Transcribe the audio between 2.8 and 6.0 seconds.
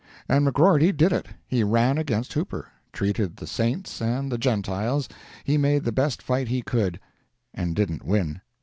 treated the Saints and the Gentiles, he made the